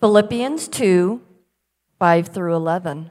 [0.00, 1.20] Philippians 2
[1.98, 3.10] 5 through 11.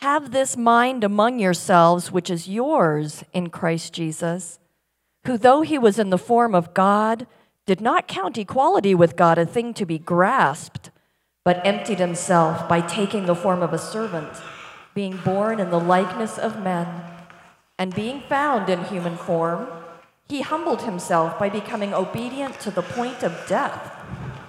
[0.00, 4.58] Have this mind among yourselves, which is yours in Christ Jesus,
[5.24, 7.26] who, though he was in the form of God,
[7.64, 10.90] did not count equality with God a thing to be grasped,
[11.44, 14.42] but emptied himself by taking the form of a servant,
[14.92, 17.04] being born in the likeness of men,
[17.78, 19.66] and being found in human form,
[20.28, 23.97] he humbled himself by becoming obedient to the point of death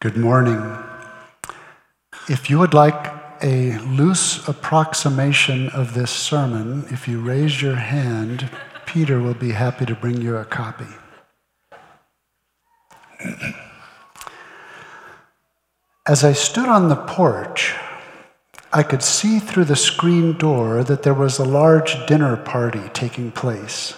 [0.00, 0.78] Good morning.
[2.26, 8.48] If you would like a loose approximation of this sermon, if you raise your hand,
[8.86, 10.86] Peter will be happy to bring you a copy.
[16.08, 17.74] As I stood on the porch,
[18.72, 23.32] I could see through the screen door that there was a large dinner party taking
[23.32, 23.92] place.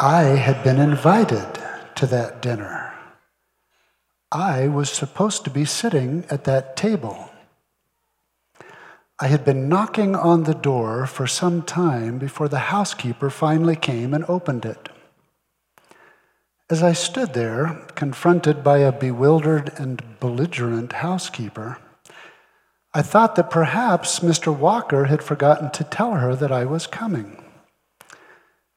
[0.00, 1.58] I had been invited
[1.96, 2.93] to that dinner.
[4.32, 7.30] I was supposed to be sitting at that table.
[9.20, 14.12] I had been knocking on the door for some time before the housekeeper finally came
[14.12, 14.88] and opened it.
[16.68, 21.78] As I stood there, confronted by a bewildered and belligerent housekeeper,
[22.92, 24.56] I thought that perhaps Mr.
[24.56, 27.42] Walker had forgotten to tell her that I was coming.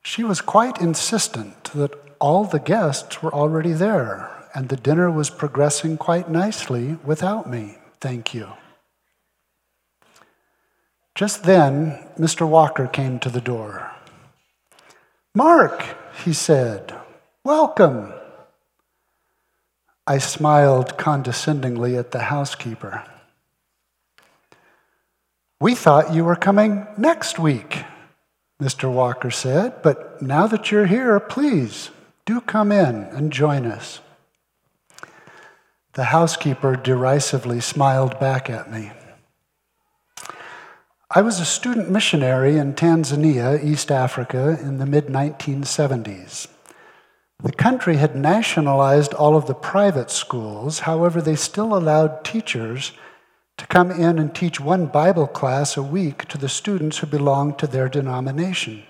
[0.03, 5.29] She was quite insistent that all the guests were already there and the dinner was
[5.29, 8.49] progressing quite nicely without me, thank you.
[11.15, 12.47] Just then, Mr.
[12.47, 13.91] Walker came to the door.
[15.33, 15.83] Mark,
[16.23, 16.95] he said,
[17.43, 18.13] welcome.
[20.05, 23.03] I smiled condescendingly at the housekeeper.
[25.59, 27.83] We thought you were coming next week,
[28.61, 28.91] Mr.
[28.91, 31.89] Walker said, but now that you're here, please
[32.25, 34.01] do come in and join us.
[35.97, 38.91] The housekeeper derisively smiled back at me.
[41.09, 46.49] I was a student missionary in Tanzania, East Africa, in the mid 1970s.
[47.41, 52.91] The country had nationalized all of the private schools, however, they still allowed teachers
[53.57, 57.57] to come in and teach one Bible class a week to the students who belonged
[57.57, 58.83] to their denomination.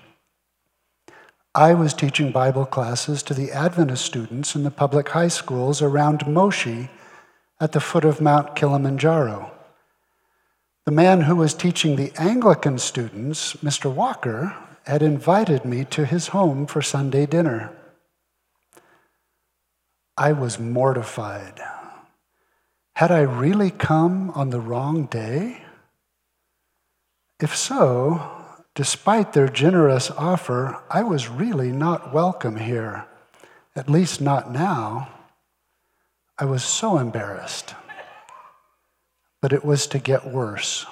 [1.54, 6.26] I was teaching Bible classes to the Adventist students in the public high schools around
[6.26, 6.90] Moshi
[7.60, 9.50] at the foot of Mount Kilimanjaro.
[10.86, 13.92] The man who was teaching the Anglican students, Mr.
[13.92, 14.54] Walker,
[14.84, 17.76] had invited me to his home for Sunday dinner.
[20.16, 21.60] I was mortified.
[22.96, 25.62] Had I really come on the wrong day?
[27.40, 28.44] If so,
[28.74, 33.06] despite their generous offer, I was really not welcome here,
[33.76, 35.17] at least not now.
[36.38, 37.74] I was so embarrassed.
[39.40, 40.86] But it was to get worse.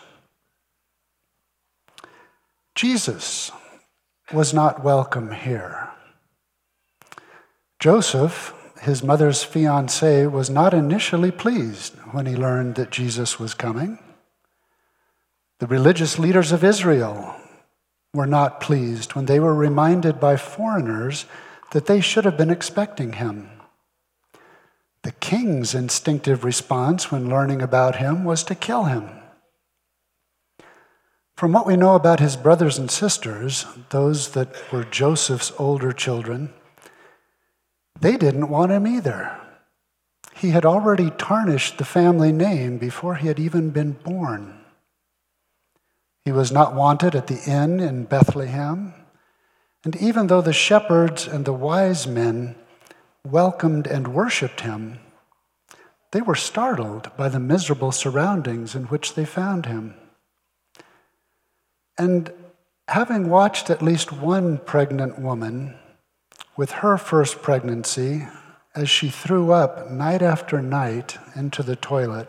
[2.74, 3.50] Jesus
[4.32, 5.88] was not welcome here.
[7.78, 13.98] Joseph, his mother's fiance, was not initially pleased when he learned that Jesus was coming.
[15.58, 17.34] The religious leaders of Israel
[18.12, 21.26] were not pleased when they were reminded by foreigners
[21.72, 23.50] that they should have been expecting him.
[25.06, 29.08] The king's instinctive response when learning about him was to kill him.
[31.36, 36.52] From what we know about his brothers and sisters, those that were Joseph's older children,
[38.00, 39.38] they didn't want him either.
[40.34, 44.58] He had already tarnished the family name before he had even been born.
[46.24, 48.92] He was not wanted at the inn in Bethlehem.
[49.84, 52.56] And even though the shepherds and the wise men
[53.24, 55.00] welcomed and worshiped him,
[56.12, 59.94] they were startled by the miserable surroundings in which they found him.
[61.98, 62.32] And
[62.88, 65.76] having watched at least one pregnant woman
[66.56, 68.26] with her first pregnancy
[68.74, 72.28] as she threw up night after night into the toilet,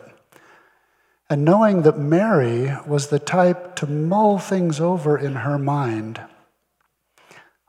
[1.30, 6.20] and knowing that Mary was the type to mull things over in her mind,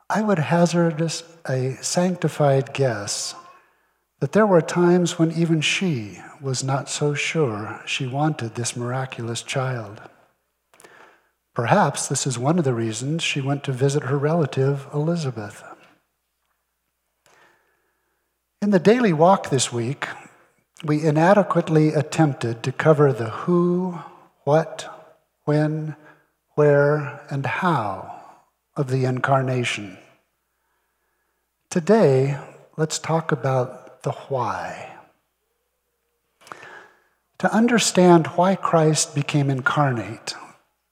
[0.08, 1.00] I would hazard
[1.46, 3.34] a sanctified guess
[4.20, 9.42] that there were times when even she was not so sure she wanted this miraculous
[9.42, 10.00] child.
[11.54, 15.64] Perhaps this is one of the reasons she went to visit her relative, Elizabeth.
[18.62, 20.06] In the daily walk this week,
[20.84, 23.98] we inadequately attempted to cover the who,
[24.44, 25.96] what, when,
[26.54, 28.20] where, and how
[28.76, 29.98] of the incarnation.
[31.70, 32.38] Today,
[32.76, 34.96] let's talk about the why.
[37.38, 40.34] To understand why Christ became incarnate,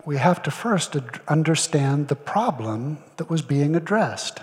[0.04, 0.96] we have to first
[1.28, 4.40] understand the problem that was being addressed.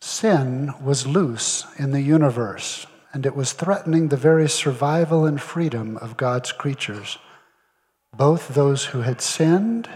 [0.00, 5.96] Sin was loose in the universe, and it was threatening the very survival and freedom
[5.96, 7.18] of God's creatures,
[8.16, 9.88] both those who had sinned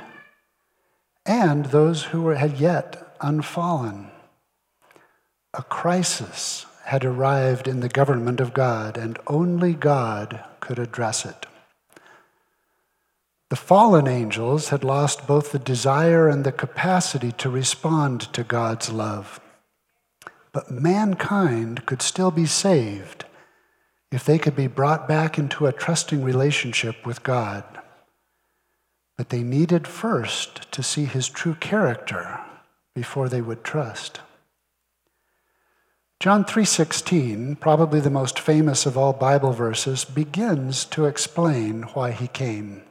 [1.25, 4.11] and those who were, had yet unfallen.
[5.55, 11.47] A crisis had arrived in the government of God, and only God could address it.
[13.51, 18.91] The fallen angels had lost both the desire and the capacity to respond to God's
[18.91, 19.41] love.
[20.53, 23.27] But mankind could still be saved
[24.11, 27.65] if they could be brought back into a trusting relationship with God.
[29.17, 32.41] But they needed first to see his true character
[32.95, 34.21] before they would trust.
[36.23, 42.29] John 3:16, probably the most famous of all Bible verses, begins to explain why he
[42.29, 42.85] came.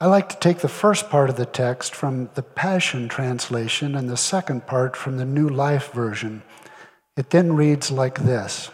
[0.00, 4.08] I like to take the first part of the text from the Passion Translation and
[4.08, 6.44] the second part from the New Life Version.
[7.14, 8.70] It then reads like this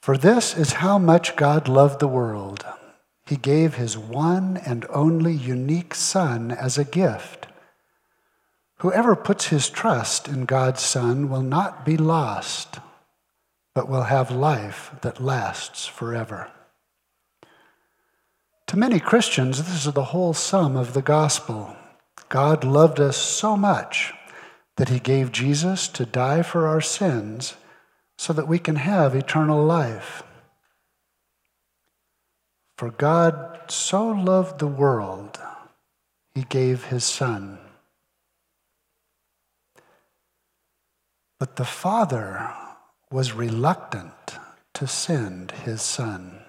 [0.00, 2.64] For this is how much God loved the world.
[3.24, 7.48] He gave his one and only unique Son as a gift.
[8.80, 12.78] Whoever puts his trust in God's Son will not be lost,
[13.74, 16.50] but will have life that lasts forever.
[18.66, 21.76] To many Christians, this is the whole sum of the gospel.
[22.28, 24.12] God loved us so much
[24.76, 27.54] that he gave Jesus to die for our sins
[28.18, 30.22] so that we can have eternal life.
[32.76, 35.38] For God so loved the world,
[36.34, 37.58] he gave his Son.
[41.38, 42.52] But the Father
[43.10, 44.38] was reluctant
[44.74, 46.40] to send his Son.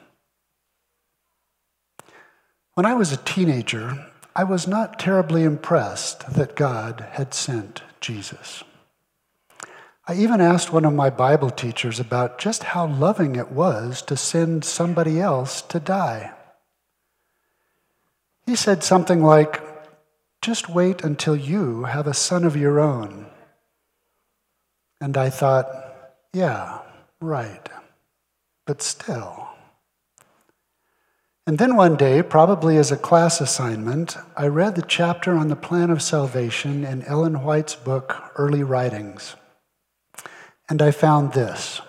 [2.73, 8.63] When I was a teenager, I was not terribly impressed that God had sent Jesus.
[10.07, 14.15] I even asked one of my Bible teachers about just how loving it was to
[14.15, 16.31] send somebody else to die.
[18.45, 19.61] He said something like,
[20.41, 23.25] Just wait until you have a son of your own.
[24.99, 25.67] And I thought,
[26.33, 26.79] Yeah,
[27.21, 27.67] right.
[28.65, 29.47] But still.
[31.47, 35.55] And then one day, probably as a class assignment, I read the chapter on the
[35.55, 39.37] plan of salvation in Ellen White's book, Early Writings.
[40.67, 41.79] And I found this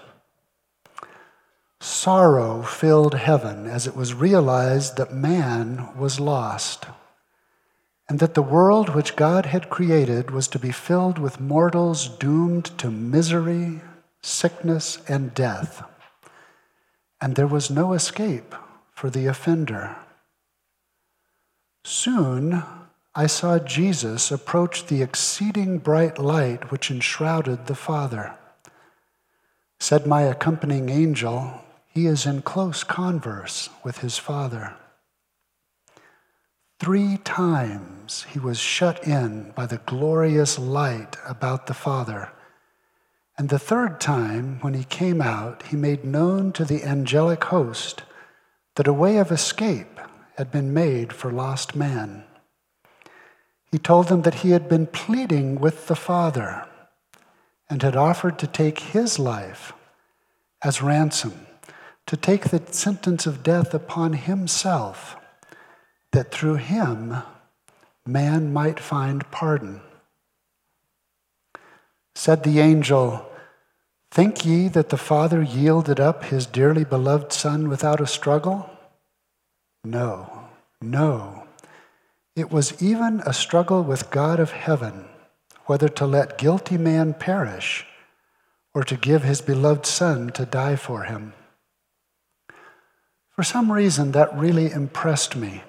[1.81, 6.87] Sorrow filled heaven as it was realized that man was lost,
[8.09, 12.67] and that the world which God had created was to be filled with mortals doomed
[12.79, 13.83] to misery,
[14.23, 15.85] sickness, and death.
[17.21, 18.55] And there was no escape
[18.95, 19.97] for the offender.
[21.85, 22.63] Soon
[23.15, 28.35] I saw Jesus approach the exceeding bright light which enshrouded the Father.
[29.81, 34.75] Said my accompanying angel, He is in close converse with his Father.
[36.81, 42.31] Three times he was shut in by the glorious light about the Father.
[43.37, 48.05] And the third time, when he came out, he made known to the angelic host
[48.77, 49.99] that a way of escape
[50.37, 52.23] had been made for lost man.
[53.73, 56.65] He told them that he had been pleading with the Father
[57.69, 59.73] and had offered to take his life
[60.63, 61.47] as ransom,
[62.07, 65.17] to take the sentence of death upon himself,
[66.19, 67.15] that through him
[68.05, 69.81] man might find pardon.
[72.17, 73.25] Said the angel,
[74.11, 78.69] Think ye that the Father yielded up his dearly beloved Son without a struggle?
[79.85, 80.49] No,
[80.83, 81.47] no.
[82.35, 85.05] It was even a struggle with God of heaven
[85.67, 87.87] whether to let guilty man perish
[88.75, 91.33] or to give his beloved Son to die for him.
[93.31, 95.63] For some reason, that really impressed me.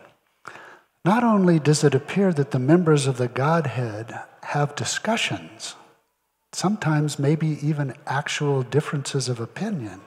[1.05, 5.75] Not only does it appear that the members of the Godhead have discussions,
[6.51, 10.01] sometimes maybe even actual differences of opinion,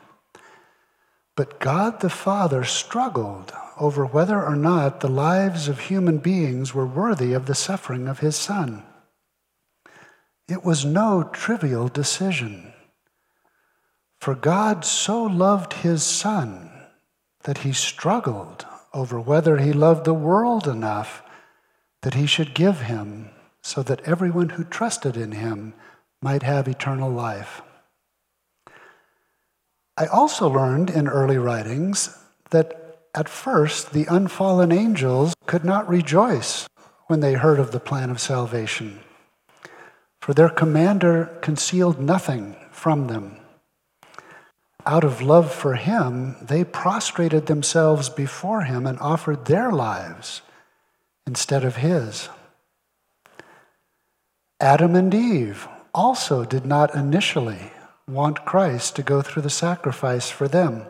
[1.35, 6.87] But God the Father struggled over whether or not the lives of human beings were
[6.87, 8.83] worthy of the suffering of his Son.
[10.47, 12.75] It was no trivial decision.
[14.21, 16.71] For God so loved his Son
[17.45, 21.23] that he struggled over whether he loved the world enough
[22.03, 23.31] that he should give him
[23.63, 25.75] so that everyone who trusted in him
[26.21, 27.63] might have eternal life.
[29.97, 32.17] I also learned in early writings
[32.51, 36.67] that at first the unfallen angels could not rejoice
[37.07, 39.01] when they heard of the plan of salvation,
[40.21, 43.42] for their commander concealed nothing from them.
[44.85, 50.43] Out of love for him, they prostrated themselves before him and offered their lives
[51.27, 52.29] instead of his.
[54.61, 57.71] Adam and Eve also did not initially
[58.09, 60.85] want Christ to go through the sacrifice for them.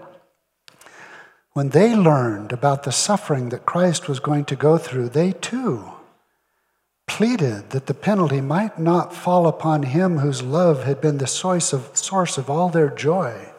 [1.53, 5.85] When they learned about the suffering that Christ was going to go through, they too
[7.07, 11.75] pleaded that the penalty might not fall upon him whose love had been the source
[11.75, 13.52] of, source of all their joy.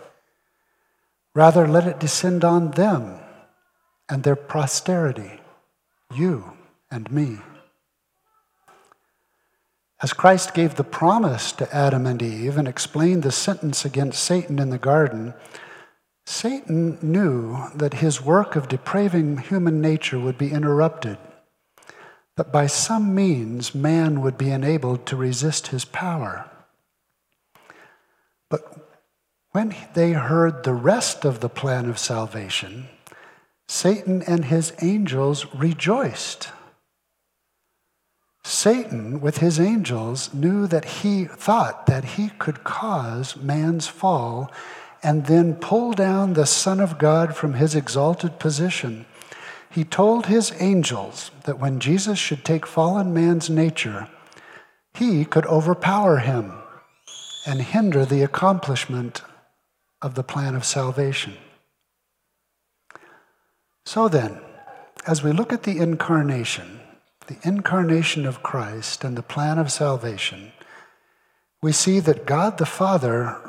[1.36, 3.20] Rather, let it descend on them
[4.08, 5.40] and their posterity,
[6.14, 6.54] you
[6.92, 7.40] and me.
[10.02, 14.60] As Christ gave the promise to Adam and Eve and explained the sentence against Satan
[14.60, 15.34] in the garden,
[16.26, 21.18] Satan knew that his work of depraving human nature would be interrupted,
[22.36, 26.50] that by some means man would be enabled to resist his power.
[28.50, 28.83] But
[29.54, 32.90] when they heard the rest of the plan of salvation,
[33.68, 36.50] Satan and his angels rejoiced
[38.44, 44.52] Satan, with his angels, knew that he thought that he could cause man's fall
[45.02, 49.06] and then pull down the Son of God from his exalted position.
[49.70, 54.10] He told his angels that when Jesus should take fallen man's nature,
[54.94, 56.54] he could overpower him
[57.48, 59.22] and hinder the accomplishment
[60.04, 61.34] of the plan of salvation.
[63.86, 64.40] So then,
[65.08, 66.82] as we look at the incarnation,
[67.28, 70.52] the incarnation of Christ and the plan of salvation,
[71.62, 73.40] we see that God the Father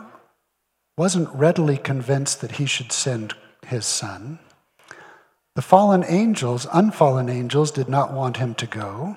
[0.96, 3.34] wasn't readily convinced that he should send
[3.66, 4.38] his son.
[5.56, 9.16] The fallen angels, unfallen angels, did not want him to go.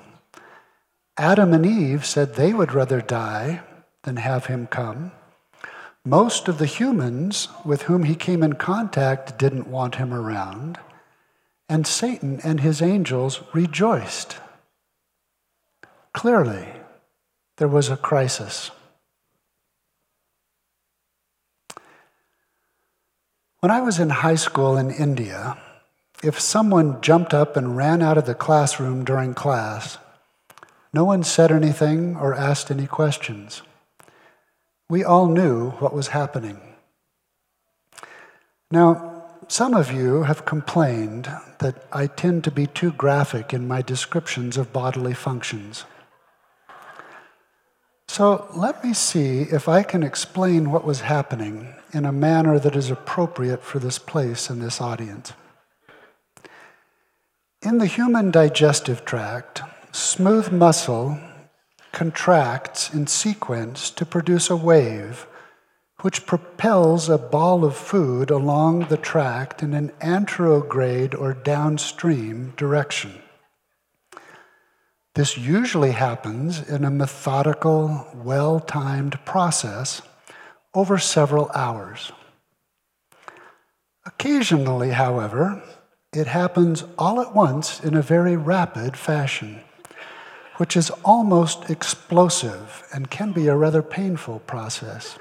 [1.18, 3.62] Adam and Eve said they would rather die
[4.04, 5.12] than have him come.
[6.08, 10.80] Most of the humans with whom he came in contact didn't want him around.
[11.68, 14.38] And Satan and his angels rejoiced
[16.14, 16.70] Clearly,
[17.58, 18.72] there was a crisis.
[23.60, 25.58] When I was in high school in India,
[26.24, 29.98] if someone jumped up and ran out of the classroom during class,
[30.94, 33.62] no one said anything or asked any questions.
[34.90, 36.62] We all knew what was happening.
[38.72, 41.30] Now, some of you have complained
[41.60, 45.86] that I tend to be too graphic in my descriptions of bodily functions.
[48.08, 52.76] So let me see if I can explain what was happening in a manner that
[52.76, 55.34] is appropriate for this place and this audience.
[57.62, 61.20] In the human digestive tract, smooth muscle
[61.98, 65.26] contracts in sequence to produce a wave
[66.02, 73.12] which propels a ball of food along the tract in an anterograde or downstream direction.
[75.16, 80.04] This usually happens in a methodical, well timed process
[80.76, 82.12] over several hours.
[84.06, 85.64] Occasionally, however,
[86.14, 89.64] it happens all at once in a very rapid fashion,
[90.58, 95.18] which is almost explosive and can be a rather painful process.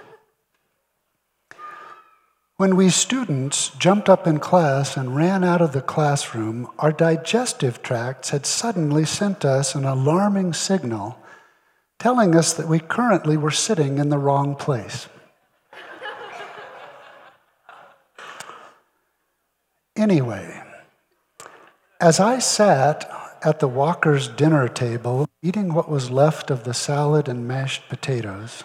[2.56, 7.82] When we students jumped up in class and ran out of the classroom, our digestive
[7.82, 11.18] tracts had suddenly sent us an alarming signal
[11.98, 15.08] telling us that we currently were sitting in the wrong place.
[19.96, 20.62] anyway,
[22.00, 23.10] as I sat
[23.42, 28.64] at the Walker's dinner table eating what was left of the salad and mashed potatoes,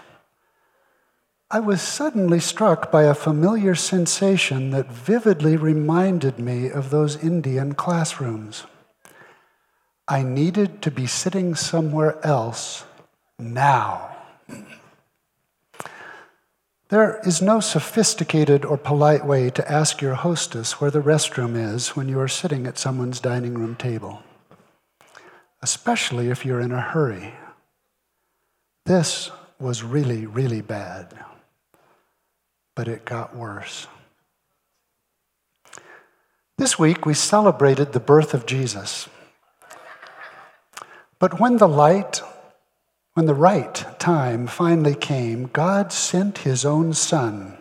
[1.50, 7.74] I was suddenly struck by a familiar sensation that vividly reminded me of those Indian
[7.74, 8.66] classrooms.
[10.08, 12.86] I needed to be sitting somewhere else
[13.38, 14.16] now.
[16.92, 21.96] There is no sophisticated or polite way to ask your hostess where the restroom is
[21.96, 24.24] when you are sitting at someone's dining room table,
[25.62, 27.34] especially if you're in a hurry.
[28.86, 31.13] This was really, really bad,
[32.75, 33.88] but it got worse.
[36.58, 39.08] This week we celebrated the birth of Jesus.
[41.20, 42.22] But when the light,
[43.13, 47.58] when the right time finally came, God sent his own son.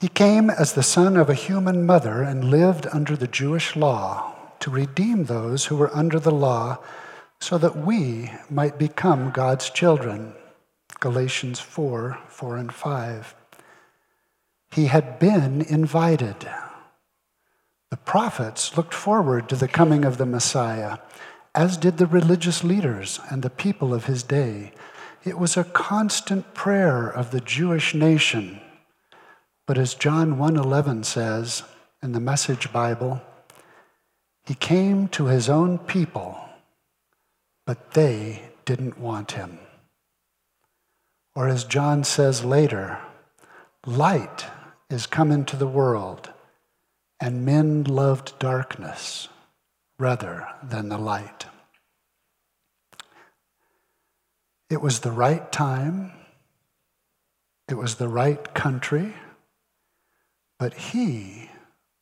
[0.00, 4.35] He came as the son of a human mother and lived under the Jewish law
[4.66, 6.76] to redeem those who were under the law
[7.40, 10.34] so that we might become God's children.
[10.98, 13.34] Galatians 4 4 and 5.
[14.72, 16.50] He had been invited.
[17.90, 20.98] The prophets looked forward to the coming of the Messiah,
[21.54, 24.72] as did the religious leaders and the people of his day.
[25.22, 28.60] It was a constant prayer of the Jewish nation.
[29.64, 31.62] But as John 1:11 says
[32.02, 33.22] in the Message Bible,
[34.46, 36.38] he came to his own people,
[37.66, 39.58] but they didn't want him.
[41.34, 42.98] Or as John says later,
[43.84, 44.46] light
[44.88, 46.30] is come into the world
[47.20, 49.28] and men loved darkness
[49.98, 51.46] rather than the light.
[54.70, 56.12] It was the right time,
[57.68, 59.14] it was the right country,
[60.58, 61.50] but he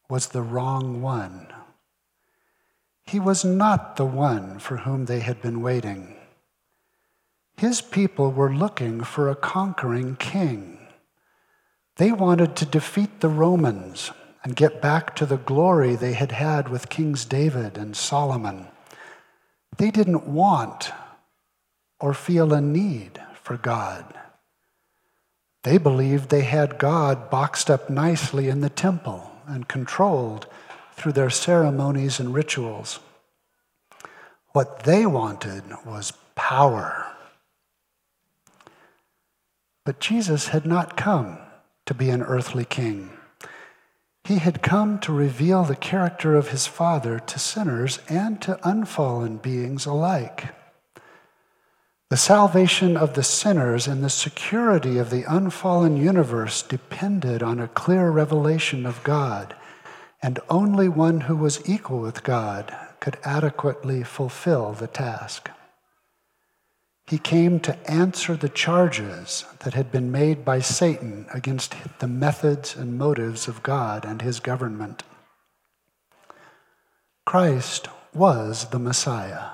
[0.09, 1.47] was the wrong one.
[3.07, 6.17] He was not the one for whom they had been waiting.
[7.57, 10.79] His people were looking for a conquering king.
[11.97, 14.11] They wanted to defeat the Romans
[14.43, 18.67] and get back to the glory they had had with Kings David and Solomon.
[19.77, 20.93] They didn't want
[22.01, 24.05] or feel a need for God.
[25.63, 30.47] They believed they had God boxed up nicely in the temple and controlled
[30.97, 33.01] through their ceremonies and rituals.
[34.53, 37.07] What they wanted was power.
[39.85, 41.39] But Jesus had not come
[41.87, 43.11] to be an earthly king.
[44.25, 49.37] He had come to reveal the character of his Father to sinners and to unfallen
[49.37, 50.55] beings alike.
[52.09, 57.69] The salvation of the sinners and the security of the unfallen universe depended on a
[57.69, 59.55] clear revelation of God,
[60.25, 65.51] and only one who was equal with God could adequately fulfill the task.
[67.07, 72.75] He came to answer the charges that had been made by Satan against the methods
[72.75, 75.03] and motives of God and his government.
[77.27, 79.49] Christ was the Messiah.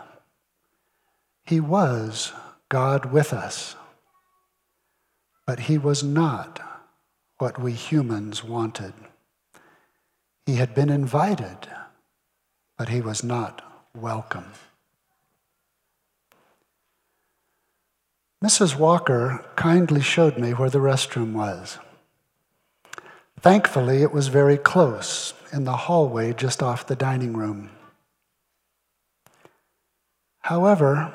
[1.44, 2.32] He was
[2.68, 3.74] God with us.
[5.48, 6.60] But he was not
[7.38, 8.92] what we humans wanted.
[10.46, 11.68] He had been invited,
[12.76, 13.62] but he was not
[13.94, 14.52] welcome.
[18.42, 18.76] Mrs.
[18.76, 21.78] Walker kindly showed me where the restroom was.
[23.38, 27.70] Thankfully, it was very close in the hallway just off the dining room.
[30.40, 31.14] However,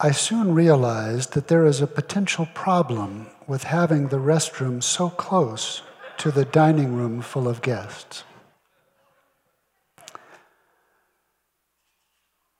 [0.00, 5.82] I soon realized that there is a potential problem with having the restroom so close
[6.20, 8.24] to the dining room full of guests.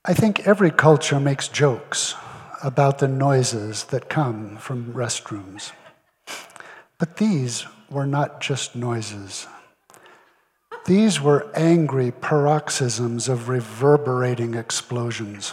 [0.02, 2.14] I think every culture makes jokes
[2.64, 5.72] about the noises that come from restrooms.
[6.98, 9.46] But these were not just noises.
[10.86, 15.52] These were angry paroxysms of reverberating explosions.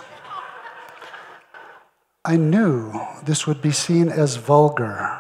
[2.24, 2.94] I knew
[3.26, 5.20] this would be seen as vulgar,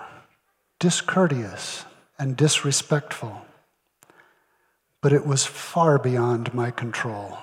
[0.79, 1.83] discourteous,
[2.19, 3.45] and disrespectful,
[5.01, 7.37] but it was far beyond my control.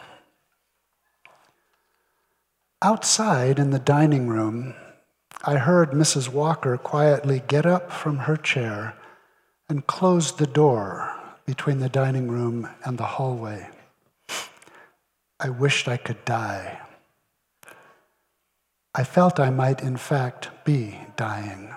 [2.82, 4.74] Outside in the dining room,
[5.44, 6.28] I heard Mrs.
[6.28, 8.94] Walker quietly get up from her chair
[9.68, 11.14] and close the door
[11.46, 13.68] between the dining room and the hallway.
[15.40, 16.80] I wished I could die.
[18.94, 21.74] I felt I might, in fact, be dying.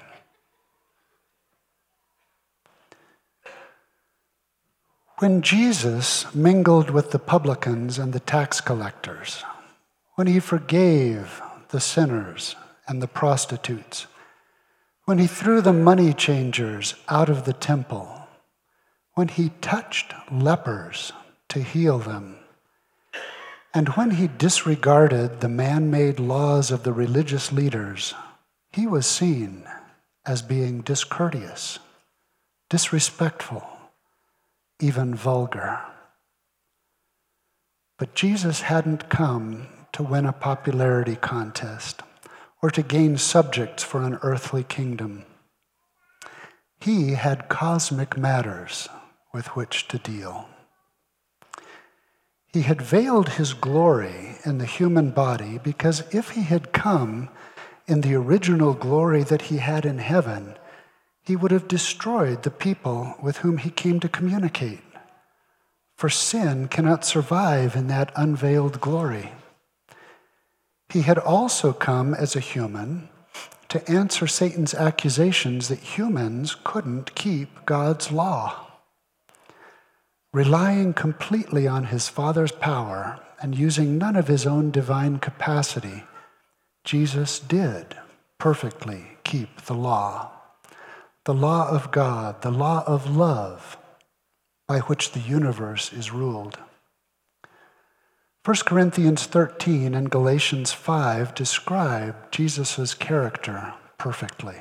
[5.19, 9.43] When Jesus mingled with the publicans and the tax collectors,
[10.13, 12.55] when he forgave the sinners
[12.87, 14.05] and the prostitutes,
[15.05, 18.27] when he threw the money changers out of the temple,
[19.15, 21.11] when he touched lepers
[21.49, 22.35] to heal them,
[23.73, 28.13] and when he disregarded the man made laws of the religious leaders,
[28.71, 29.67] he was seen
[30.27, 31.79] as being discourteous,
[32.69, 33.67] disrespectful,
[34.79, 35.81] even vulgar.
[37.97, 42.03] But Jesus hadn't come to win a popularity contest
[42.61, 45.23] or to gain subjects for an earthly kingdom.
[46.79, 48.87] He had cosmic matters
[49.33, 50.47] with which to deal.
[52.53, 57.29] He had veiled his glory in the human body because if he had come
[57.87, 60.55] in the original glory that he had in heaven,
[61.27, 64.79] he would have destroyed the people with whom he came to communicate.
[65.97, 69.33] For sin cannot survive in that unveiled glory.
[70.87, 73.09] He had also come as a human
[73.67, 78.65] to answer Satan's accusations that humans couldn't keep God's law.
[80.31, 86.05] Relying completely on his Father's power and using none of his own divine capacity,
[86.85, 87.97] Jesus did
[88.37, 90.36] perfectly keep the law.
[91.27, 93.77] The law of God, the law of love
[94.65, 96.57] by which the universe is ruled.
[98.45, 104.55] 1 Corinthians 13 and Galatians 5 describe Jesus' character perfectly.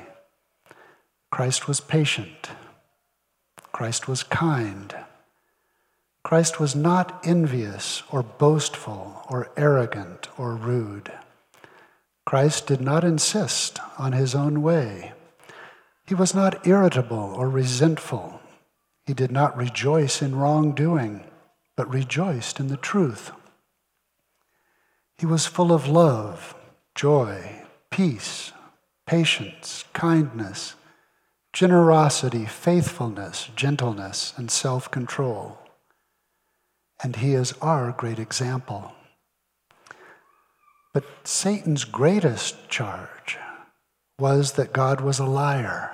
[1.31, 2.49] Christ was patient.
[3.71, 4.93] Christ was kind.
[6.25, 11.13] Christ was not envious or boastful or arrogant or rude.
[12.25, 15.13] Christ did not insist on his own way.
[16.07, 18.39] He was not irritable or resentful.
[19.05, 21.23] He did not rejoice in wrongdoing,
[21.75, 23.31] but rejoiced in the truth.
[25.17, 26.55] He was full of love,
[26.95, 28.51] joy, peace,
[29.05, 30.75] patience, kindness,
[31.53, 35.59] generosity, faithfulness, gentleness, and self control
[37.03, 38.93] and he is our great example.
[40.93, 43.37] But Satan's greatest charge
[44.17, 45.91] was that God was a liar,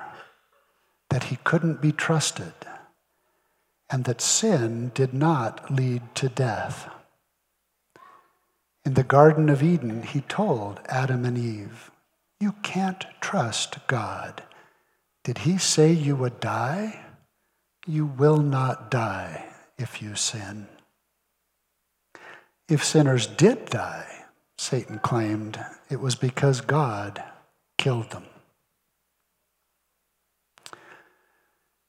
[1.14, 2.52] that he couldn't be trusted,
[3.88, 6.92] and that sin did not lead to death.
[8.84, 11.92] In the Garden of Eden, he told Adam and Eve,
[12.40, 14.42] You can't trust God.
[15.22, 17.04] Did he say you would die?
[17.86, 19.44] You will not die
[19.78, 20.66] if you sin.
[22.68, 24.24] If sinners did die,
[24.58, 27.22] Satan claimed, it was because God
[27.78, 28.24] killed them.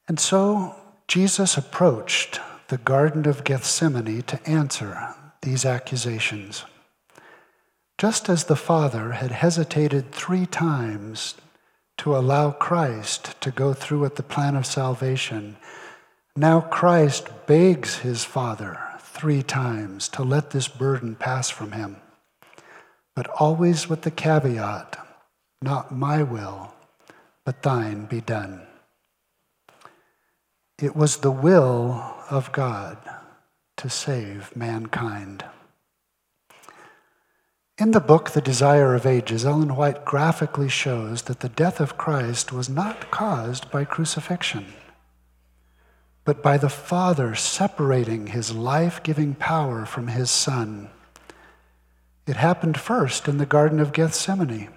[0.08, 0.76] And so
[1.08, 6.66] Jesus approached the Garden of Gethsemane to answer these accusations.
[7.98, 11.36] Just as the Father had hesitated three times
[11.98, 15.56] to allow Christ to go through with the plan of salvation,
[16.36, 21.98] now Christ begs his Father three times to let this burden pass from him,
[23.16, 24.98] but always with the caveat
[25.62, 26.74] not my will,
[27.46, 28.68] but thine be done.
[30.82, 32.98] It was the will of God
[33.78, 35.46] to save mankind.
[37.78, 41.98] In the book, The Desire of Ages, Ellen White graphically shows that the death of
[41.98, 44.66] Christ was not caused by crucifixion
[46.26, 50.90] but by the Father separating his life giving power from his Son.
[52.26, 54.70] It happened first in the Garden of Gethsemane.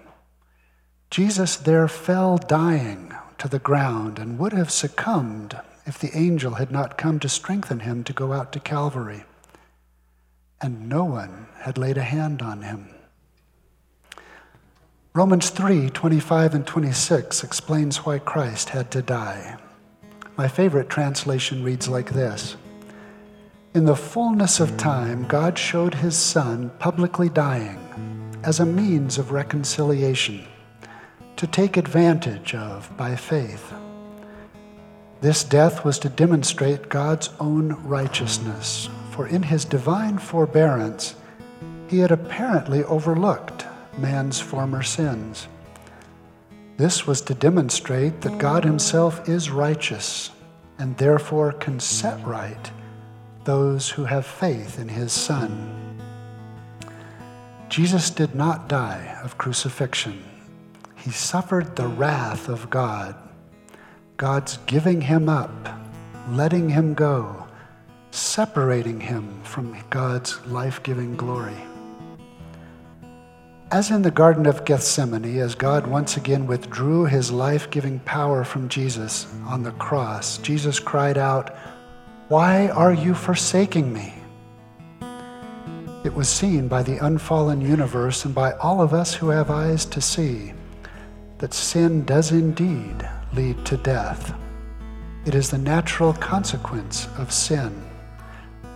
[1.09, 5.59] Jesus there fell dying to the ground and would have succumbed
[5.89, 9.23] if the angel had not come to strengthen him to go out to Calvary.
[10.61, 12.89] And no one had laid a hand on him.
[15.15, 19.57] Romans 3 25 and 26 explains why Christ had to die.
[20.37, 22.55] My favorite translation reads like this
[23.73, 27.79] In the fullness of time, God showed his Son publicly dying
[28.43, 30.45] as a means of reconciliation
[31.35, 33.73] to take advantage of by faith.
[35.21, 41.15] This death was to demonstrate God's own righteousness, for in his divine forbearance,
[41.87, 43.65] he had apparently overlooked
[43.97, 45.47] man's former sins.
[46.77, 50.31] This was to demonstrate that God Himself is righteous
[50.77, 52.71] and therefore can set right
[53.43, 55.99] those who have faith in His Son.
[57.67, 60.23] Jesus did not die of crucifixion.
[60.95, 63.15] He suffered the wrath of God,
[64.19, 65.49] God's giving him up,
[66.31, 67.47] letting him go,
[68.11, 71.55] separating him from God's life giving glory.
[73.71, 78.43] As in the Garden of Gethsemane, as God once again withdrew his life giving power
[78.43, 81.55] from Jesus on the cross, Jesus cried out,
[82.27, 84.13] Why are you forsaking me?
[86.03, 89.85] It was seen by the unfallen universe and by all of us who have eyes
[89.85, 90.51] to see
[91.37, 94.33] that sin does indeed lead to death.
[95.25, 97.83] It is the natural consequence of sin,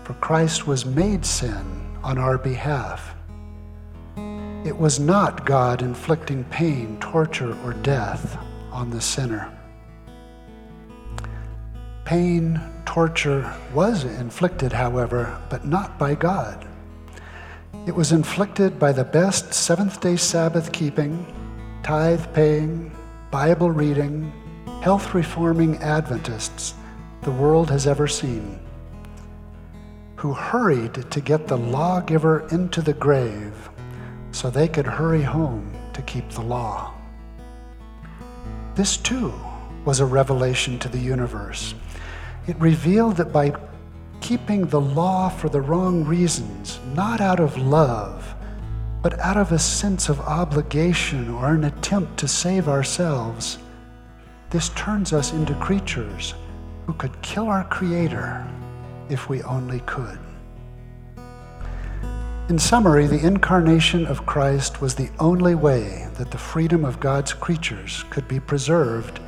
[0.04, 3.16] for Christ was made sin on our behalf.
[4.66, 8.38] It was not God inflicting pain, torture, or death
[8.72, 9.52] on the sinner.
[12.06, 16.68] Pain, torture was inflicted, however, but not by God.
[17.86, 21.26] It was inflicted by the best seventh day Sabbath keeping,
[21.84, 22.96] tithe paying,
[23.32, 24.32] Bible reading,
[24.84, 26.74] health reforming Adventists
[27.22, 28.60] the world has ever seen,
[30.18, 33.70] who hurried to get the lawgiver into the grave
[34.34, 36.94] so they could hurry home to keep the law.
[38.76, 39.34] This too
[39.86, 41.74] was a revelation to the universe.
[42.46, 43.56] It revealed that by
[44.20, 48.36] keeping the law for the wrong reasons, not out of love,
[49.02, 53.60] but out of a sense of obligation or an attempt to save ourselves,
[54.54, 56.36] this turns us into creatures
[56.86, 58.48] who could kill our Creator
[59.10, 60.20] if we only could.
[62.50, 67.34] In summary, the incarnation of Christ was the only way that the freedom of God's
[67.34, 69.20] creatures could be preserved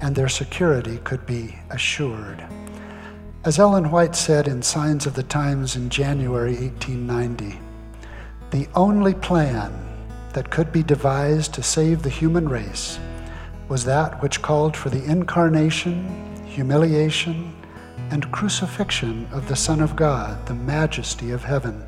[0.00, 2.44] and their security could be assured.
[3.44, 7.60] As Ellen White said in Signs of the Times in January 1890,
[8.50, 9.72] the only plan
[10.32, 12.98] that could be devised to save the human race
[13.68, 17.54] was that which called for the incarnation, humiliation,
[18.10, 21.82] and crucifixion of the Son of God, the majesty of heaven.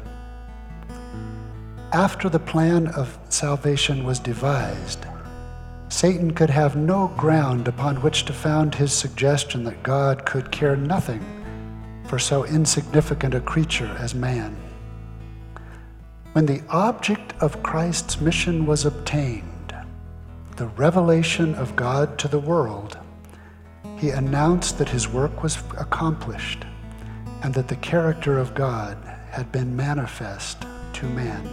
[1.93, 5.07] After the plan of salvation was devised,
[5.89, 10.77] Satan could have no ground upon which to found his suggestion that God could care
[10.77, 11.25] nothing
[12.09, 14.57] for so insignificant a creature as man.
[16.33, 19.49] When the object of Christ's mission was obtained,
[20.57, 22.99] the revelation of God to the world,
[23.99, 26.65] he announced that his work was accomplished
[27.43, 28.97] and that the character of God
[29.31, 30.65] had been manifest
[30.95, 31.47] to man.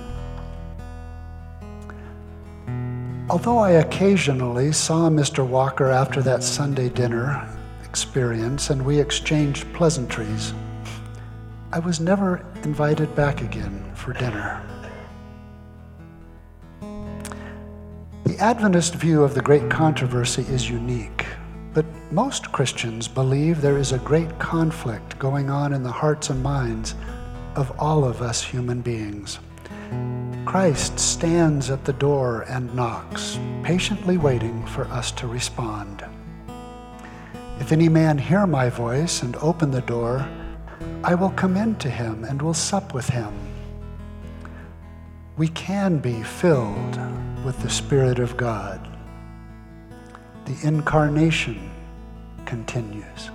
[3.29, 5.45] Although I occasionally saw Mr.
[5.45, 7.49] Walker after that Sunday dinner
[7.83, 10.53] experience and we exchanged pleasantries.
[11.71, 14.61] I was never invited back again for dinner.
[18.33, 21.27] The Adventist view of the great controversy is unique,
[21.75, 26.41] but most Christians believe there is a great conflict going on in the hearts and
[26.41, 26.95] minds
[27.55, 29.37] of all of us human beings.
[30.47, 36.03] Christ stands at the door and knocks, patiently waiting for us to respond.
[37.59, 40.27] If any man hear my voice and open the door,
[41.03, 43.31] I will come in to him and will sup with him.
[45.37, 46.97] We can be filled
[47.43, 48.87] with the Spirit of God.
[50.45, 51.71] The incarnation
[52.45, 53.31] continues.